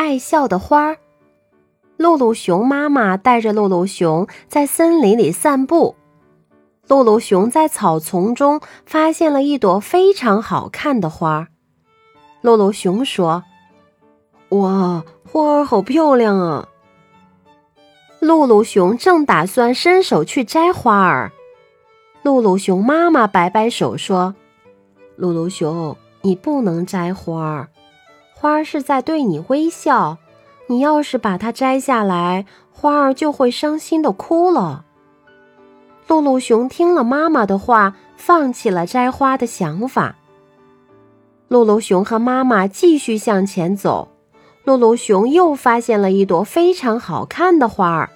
[0.00, 0.96] 爱笑的花儿。
[1.98, 5.94] 露露熊妈妈带着露露熊在森林里散步。
[6.88, 11.48] 露露熊在草丛中发现了一朵非常好看的花儿。
[12.40, 13.44] 露露熊说
[14.48, 16.68] ：“哇，花儿好漂亮啊！”
[18.20, 21.30] 露露熊正打算伸手去摘花儿，
[22.22, 24.34] 露露熊妈妈摆摆手说
[25.16, 27.68] ：“露露熊，你不能摘花儿，
[28.40, 30.16] 花儿是在对你微笑。
[30.68, 34.86] 你要是把它摘下来，花儿就会伤心的哭了。”
[36.08, 40.16] 露露熊听了妈妈的话，放弃了摘花的想法。
[41.48, 44.08] 露露熊和妈妈继续向前走。
[44.64, 48.10] 露露熊又发现了一朵非常好看的花儿，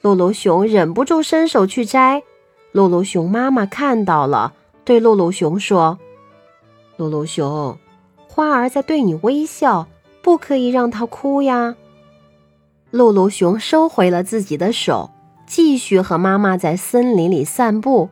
[0.00, 2.22] 露露熊忍不住伸手去摘。
[2.70, 4.54] 露露熊妈妈看到了，
[4.84, 5.98] 对露露熊说
[6.96, 7.76] ：“露露熊，
[8.34, 9.86] 花儿在对你微笑，
[10.22, 11.76] 不可以让它哭呀。”
[12.90, 15.10] 露露熊收回了自己的手，
[15.46, 18.08] 继续和妈妈在森林里散步。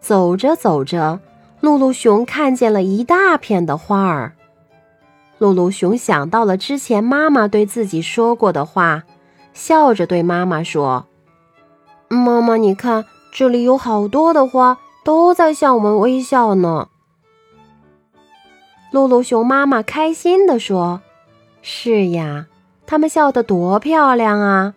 [0.00, 1.20] 走着走着，
[1.60, 4.32] 露露熊看见了一大片的花儿。
[5.38, 9.04] 露露熊想到了之前妈妈对自己说过的话，
[9.52, 11.06] 笑着对妈妈说
[12.10, 16.88] ：“妈妈，你看，这里有好多的花，都在向我们微笑呢。”
[18.92, 21.00] 露露熊妈妈开心地说
[21.62, 22.46] ：“是呀，
[22.86, 24.74] 他们笑得多漂亮啊！”